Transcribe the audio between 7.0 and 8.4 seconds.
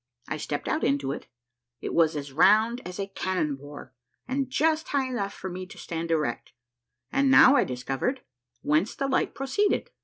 and now I discovered